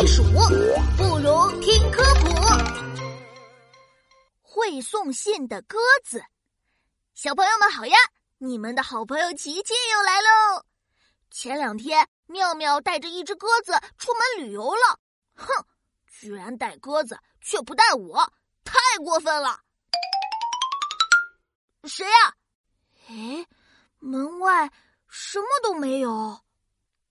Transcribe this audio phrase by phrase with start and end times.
[0.00, 2.30] 避暑，不如听科普。
[4.40, 6.24] 会送信的鸽子，
[7.14, 7.94] 小朋友们好呀！
[8.38, 10.64] 你们的好朋友琪琪又来喽。
[11.30, 14.98] 前两天，妙妙带着一只鸽子出门旅游了，
[15.34, 15.46] 哼，
[16.06, 18.32] 居然带鸽子却不带我，
[18.64, 19.60] 太过分了！
[21.84, 22.34] 谁呀？
[23.10, 23.46] 哎，
[23.98, 24.70] 门外
[25.10, 26.40] 什么都没有。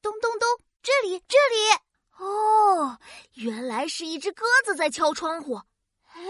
[0.00, 0.48] 咚咚咚，
[0.82, 1.89] 这里，这里。
[3.40, 5.56] 原来是一只鸽子在敲窗户。
[6.12, 6.20] 哎，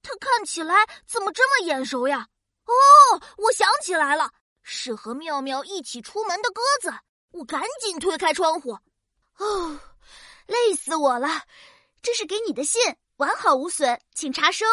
[0.00, 2.28] 它看起来怎么这么眼熟呀？
[2.66, 2.72] 哦，
[3.38, 4.30] 我想起来了，
[4.62, 6.96] 是和妙妙一起出门的鸽子。
[7.32, 8.78] 我赶紧推开窗户。
[9.38, 9.80] 哦，
[10.46, 11.42] 累死我了！
[12.00, 12.80] 这是给你的信，
[13.16, 14.64] 完好无损，请查收。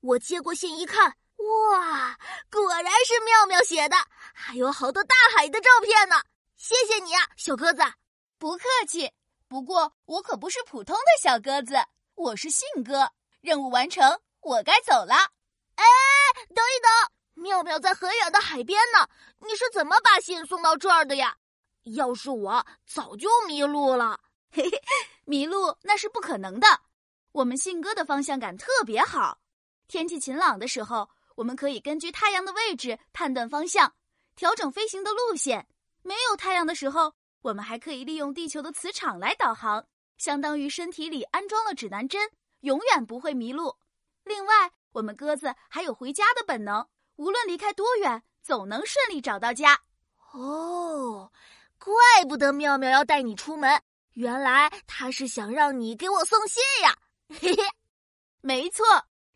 [0.00, 2.18] 我接过信一看，哇，
[2.50, 3.96] 果然是妙妙写的，
[4.34, 6.16] 还有好多大海的照片呢。
[6.56, 7.82] 谢谢你啊，小鸽子。
[8.38, 9.10] 不客气。
[9.46, 11.76] 不过我可不是普通的小鸽子，
[12.14, 13.10] 我是信鸽。
[13.40, 15.14] 任务完成，我该走了。
[15.74, 15.84] 哎，
[16.54, 19.08] 等一等，妙妙在很远的海边呢，
[19.40, 21.36] 你是怎么把信送到这儿的呀？
[21.82, 24.18] 要是我，早就迷路了。
[24.50, 24.80] 嘿嘿，
[25.24, 26.66] 迷路那是不可能的。
[27.32, 29.38] 我们信鸽的方向感特别好，
[29.88, 33.94] 天气晴朗的时候，我们可以根据太阳的位置判断方向，
[34.34, 35.68] 调整飞行的路线。
[36.02, 37.14] 没有太阳的时候。
[37.44, 43.76] 我们还可以利用地球的磁场来导航，相当于身体里安装了指南针，永远不会迷路。
[44.24, 49.78] 另外，我们鸽子还有回家的本能，无论离开多远，总能顺利找到家。
[50.32, 51.30] 哦，
[51.78, 51.94] 怪
[52.26, 53.78] 不得妙妙要带你出门，
[54.14, 56.96] 原来他是想让你给我送信呀！
[57.28, 57.62] 嘿嘿，
[58.40, 58.86] 没错，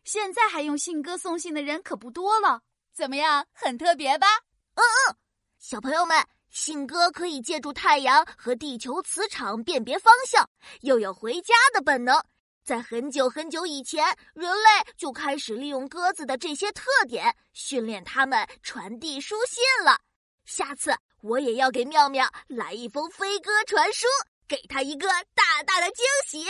[0.03, 2.63] 现在还用信鸽送信的人可不多了。
[2.91, 4.25] 怎么样，很特别吧？
[4.73, 5.15] 嗯嗯，
[5.59, 6.17] 小朋友们。
[6.51, 10.49] 信鸽可以借助太阳和地球磁场辨别方向，
[10.81, 12.19] 又有回家的本能。
[12.63, 19.99] 在很久很久以前，人类就开始利用鸽子的这些特点，训练它们传递书信了。
[20.43, 24.07] 下次我也要给妙妙来一封飞鸽传书，
[24.47, 26.47] 给她一个大大的惊喜。